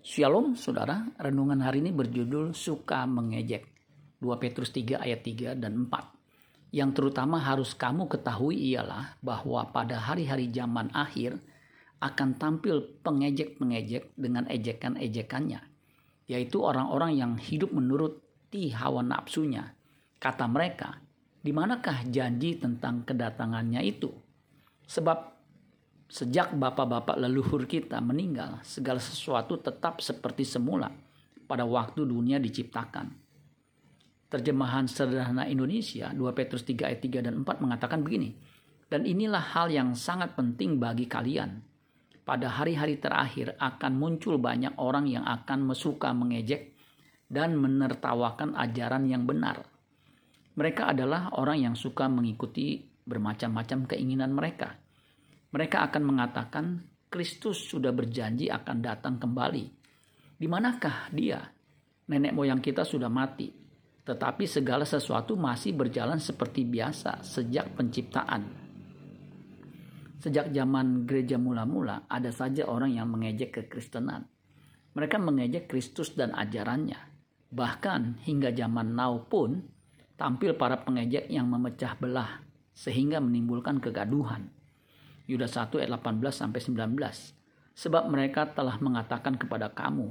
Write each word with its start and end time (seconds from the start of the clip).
Shalom 0.00 0.56
saudara, 0.56 1.12
renungan 1.20 1.60
hari 1.60 1.84
ini 1.84 1.92
berjudul 1.92 2.56
Suka 2.56 3.04
Mengejek. 3.04 3.68
2 4.24 4.32
Petrus 4.40 4.72
3 4.72 4.96
ayat 4.96 5.20
3 5.20 5.60
dan 5.60 5.76
4. 5.92 6.72
Yang 6.72 6.90
terutama 6.96 7.36
harus 7.36 7.76
kamu 7.76 8.08
ketahui 8.08 8.56
ialah 8.72 9.20
bahwa 9.20 9.60
pada 9.68 10.00
hari-hari 10.00 10.48
zaman 10.48 10.88
akhir 10.96 11.36
akan 12.00 12.32
tampil 12.40 12.80
pengejek-pengejek 13.04 14.16
dengan 14.16 14.48
ejekan-ejekannya, 14.48 15.60
yaitu 16.32 16.64
orang-orang 16.64 17.20
yang 17.20 17.32
hidup 17.36 17.68
menuruti 17.68 18.72
hawa 18.72 19.04
nafsunya. 19.04 19.76
Kata 20.16 20.48
mereka, 20.48 20.96
di 21.44 21.52
manakah 21.52 22.08
janji 22.08 22.56
tentang 22.56 23.04
kedatangannya 23.04 23.84
itu? 23.84 24.08
Sebab 24.88 25.39
Sejak 26.10 26.58
bapak-bapak 26.58 27.22
leluhur 27.22 27.70
kita 27.70 28.02
meninggal, 28.02 28.58
segala 28.66 28.98
sesuatu 28.98 29.62
tetap 29.62 30.02
seperti 30.02 30.42
semula 30.42 30.90
pada 31.46 31.62
waktu 31.62 32.02
dunia 32.02 32.42
diciptakan. 32.42 33.14
Terjemahan 34.26 34.90
sederhana 34.90 35.46
Indonesia 35.46 36.10
2 36.10 36.18
Petrus 36.34 36.66
3 36.66 36.90
ayat 36.90 36.98
3 36.98 37.26
dan 37.30 37.34
4 37.46 37.62
mengatakan 37.62 38.02
begini. 38.02 38.34
Dan 38.90 39.06
inilah 39.06 39.54
hal 39.54 39.70
yang 39.70 39.94
sangat 39.94 40.34
penting 40.34 40.82
bagi 40.82 41.06
kalian. 41.06 41.62
Pada 42.26 42.58
hari-hari 42.58 42.98
terakhir 42.98 43.54
akan 43.62 43.94
muncul 43.94 44.34
banyak 44.34 44.74
orang 44.82 45.06
yang 45.06 45.22
akan 45.22 45.62
mesuka 45.62 46.10
mengejek 46.10 46.74
dan 47.30 47.54
menertawakan 47.54 48.58
ajaran 48.58 49.06
yang 49.06 49.30
benar. 49.30 49.62
Mereka 50.58 50.90
adalah 50.90 51.38
orang 51.38 51.70
yang 51.70 51.74
suka 51.78 52.10
mengikuti 52.10 52.82
bermacam-macam 53.06 53.86
keinginan 53.94 54.34
mereka 54.34 54.89
mereka 55.50 55.82
akan 55.90 56.02
mengatakan 56.06 56.64
Kristus 57.10 57.66
sudah 57.66 57.90
berjanji 57.90 58.46
akan 58.46 58.78
datang 58.78 59.18
kembali. 59.18 59.64
Di 60.38 60.46
manakah 60.46 61.10
dia? 61.10 61.42
Nenek 62.06 62.30
moyang 62.34 62.62
kita 62.62 62.86
sudah 62.86 63.10
mati, 63.10 63.50
tetapi 64.06 64.46
segala 64.46 64.86
sesuatu 64.86 65.34
masih 65.34 65.74
berjalan 65.74 66.22
seperti 66.22 66.62
biasa 66.66 67.26
sejak 67.26 67.74
penciptaan. 67.74 68.42
Sejak 70.22 70.54
zaman 70.54 71.02
gereja 71.02 71.34
mula-mula, 71.34 72.06
ada 72.06 72.30
saja 72.30 72.70
orang 72.70 72.94
yang 72.94 73.10
mengejek 73.10 73.50
kekristenan. 73.56 74.30
Mereka 74.94 75.16
mengejek 75.18 75.66
Kristus 75.66 76.14
dan 76.14 76.30
ajarannya. 76.34 76.98
Bahkan 77.50 78.22
hingga 78.22 78.54
zaman 78.54 78.94
now 78.94 79.18
pun, 79.26 79.66
tampil 80.14 80.54
para 80.54 80.78
pengejek 80.78 81.26
yang 81.26 81.50
memecah 81.50 81.98
belah, 81.98 82.38
sehingga 82.70 83.18
menimbulkan 83.18 83.82
kegaduhan. 83.82 84.59
Yudas 85.30 85.54
1 85.54 85.78
ayat 85.78 85.94
18 85.94 86.18
sampai 86.34 86.58
19. 86.58 86.98
Sebab 87.78 88.10
mereka 88.10 88.50
telah 88.50 88.74
mengatakan 88.82 89.38
kepada 89.38 89.70
kamu, 89.70 90.10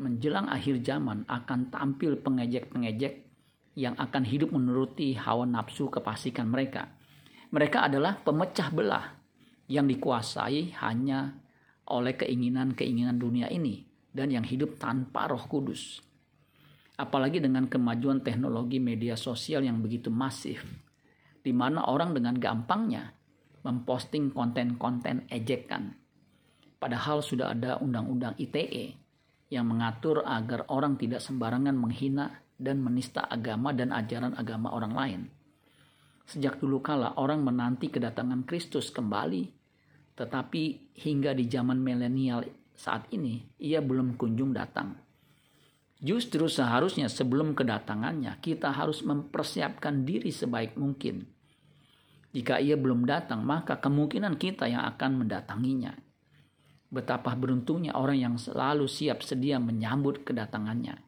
menjelang 0.00 0.48
akhir 0.48 0.80
zaman 0.80 1.28
akan 1.28 1.68
tampil 1.68 2.16
pengejek-pengejek 2.24 3.28
yang 3.76 3.92
akan 4.00 4.24
hidup 4.24 4.56
menuruti 4.56 5.12
hawa 5.20 5.44
nafsu 5.44 5.92
kepasikan 5.92 6.48
mereka. 6.48 6.88
Mereka 7.52 7.92
adalah 7.92 8.16
pemecah 8.18 8.72
belah 8.72 9.06
yang 9.68 9.84
dikuasai 9.84 10.74
hanya 10.80 11.36
oleh 11.92 12.16
keinginan-keinginan 12.16 13.20
dunia 13.20 13.52
ini 13.52 13.84
dan 14.10 14.32
yang 14.32 14.42
hidup 14.42 14.80
tanpa 14.80 15.28
roh 15.28 15.44
kudus. 15.44 16.00
Apalagi 16.94 17.42
dengan 17.42 17.66
kemajuan 17.66 18.22
teknologi 18.22 18.78
media 18.78 19.18
sosial 19.18 19.66
yang 19.66 19.82
begitu 19.82 20.08
masif, 20.08 20.62
di 21.42 21.50
mana 21.50 21.90
orang 21.90 22.14
dengan 22.14 22.38
gampangnya 22.38 23.10
memposting 23.64 24.30
konten-konten 24.30 25.24
ejekan. 25.32 25.96
Padahal 26.76 27.24
sudah 27.24 27.56
ada 27.56 27.80
undang-undang 27.80 28.36
ITE 28.36 28.92
yang 29.48 29.64
mengatur 29.64 30.20
agar 30.20 30.68
orang 30.68 31.00
tidak 31.00 31.24
sembarangan 31.24 31.72
menghina 31.72 32.44
dan 32.60 32.84
menista 32.84 33.24
agama 33.24 33.72
dan 33.72 33.90
ajaran 33.90 34.36
agama 34.36 34.70
orang 34.76 34.92
lain. 34.92 35.22
Sejak 36.28 36.60
dulu 36.60 36.84
kala 36.84 37.16
orang 37.16 37.40
menanti 37.40 37.88
kedatangan 37.88 38.44
Kristus 38.44 38.92
kembali, 38.92 39.48
tetapi 40.16 40.94
hingga 41.00 41.32
di 41.32 41.48
zaman 41.48 41.80
milenial 41.80 42.44
saat 42.76 43.08
ini 43.12 43.40
ia 43.60 43.80
belum 43.80 44.20
kunjung 44.20 44.52
datang. 44.52 44.96
Justru 46.04 46.52
seharusnya 46.52 47.08
sebelum 47.08 47.56
kedatangannya 47.56 48.36
kita 48.44 48.76
harus 48.76 49.00
mempersiapkan 49.00 50.04
diri 50.04 50.28
sebaik 50.28 50.76
mungkin 50.76 51.24
jika 52.34 52.58
ia 52.58 52.74
belum 52.74 53.06
datang, 53.06 53.46
maka 53.46 53.78
kemungkinan 53.78 54.34
kita 54.42 54.66
yang 54.66 54.82
akan 54.82 55.22
mendatanginya. 55.22 55.94
Betapa 56.90 57.30
beruntungnya 57.38 57.94
orang 57.94 58.18
yang 58.18 58.34
selalu 58.34 58.90
siap 58.90 59.22
sedia 59.22 59.62
menyambut 59.62 60.26
kedatangannya. 60.26 60.98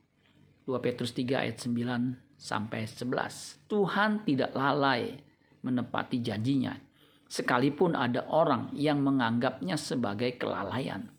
2 0.71 0.79
Petrus 0.79 1.11
3 1.19 1.43
ayat 1.43 1.59
9 1.59 2.39
sampai 2.39 2.87
11. 2.87 3.67
Tuhan 3.67 4.23
tidak 4.23 4.55
lalai 4.55 5.19
menepati 5.67 6.23
janjinya. 6.23 6.79
Sekalipun 7.27 7.99
ada 7.99 8.31
orang 8.31 8.71
yang 8.79 9.03
menganggapnya 9.03 9.75
sebagai 9.75 10.39
kelalaian. 10.39 11.11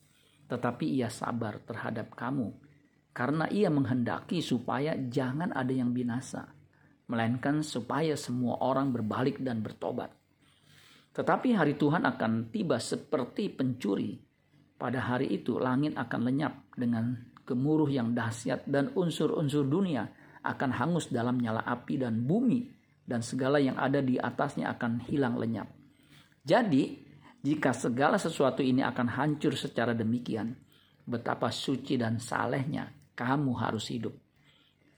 Tetapi 0.48 0.88
ia 0.88 1.12
sabar 1.12 1.60
terhadap 1.68 2.16
kamu. 2.16 2.56
Karena 3.12 3.44
ia 3.52 3.68
menghendaki 3.68 4.40
supaya 4.40 4.96
jangan 4.96 5.52
ada 5.52 5.76
yang 5.76 5.92
binasa 5.92 6.57
melainkan 7.08 7.64
supaya 7.64 8.16
semua 8.20 8.60
orang 8.64 8.92
berbalik 8.92 9.40
dan 9.40 9.64
bertobat. 9.64 10.12
Tetapi 11.16 11.56
hari 11.58 11.74
Tuhan 11.80 12.06
akan 12.06 12.54
tiba 12.54 12.78
seperti 12.78 13.50
pencuri. 13.50 14.14
Pada 14.78 15.02
hari 15.02 15.34
itu 15.34 15.58
langit 15.58 15.98
akan 15.98 16.22
lenyap 16.30 16.70
dengan 16.78 17.18
gemuruh 17.48 17.90
yang 17.90 18.14
dahsyat 18.14 18.70
dan 18.70 18.94
unsur-unsur 18.94 19.66
dunia 19.66 20.06
akan 20.46 20.70
hangus 20.78 21.10
dalam 21.10 21.42
nyala 21.42 21.66
api 21.66 21.98
dan 21.98 22.22
bumi 22.22 22.70
dan 23.08 23.24
segala 23.26 23.58
yang 23.58 23.80
ada 23.80 24.04
di 24.04 24.20
atasnya 24.20 24.70
akan 24.78 25.02
hilang 25.08 25.40
lenyap. 25.40 25.72
Jadi, 26.44 27.08
jika 27.42 27.72
segala 27.72 28.20
sesuatu 28.20 28.60
ini 28.60 28.84
akan 28.84 29.08
hancur 29.08 29.56
secara 29.56 29.96
demikian, 29.96 30.54
betapa 31.08 31.48
suci 31.50 31.96
dan 31.96 32.20
salehnya 32.20 32.92
kamu 33.16 33.52
harus 33.56 33.88
hidup. 33.90 34.14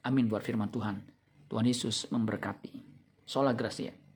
Amin 0.04 0.26
buat 0.26 0.42
firman 0.42 0.74
Tuhan. 0.74 1.19
Tuhan 1.50 1.66
Yesus 1.66 2.06
memberkati. 2.14 2.86
Sola 3.26 3.58
Gracia. 3.58 4.09